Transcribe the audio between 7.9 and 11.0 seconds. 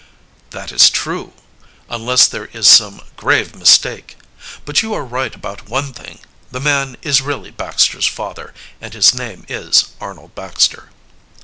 father, and his name is Arnold Baxter."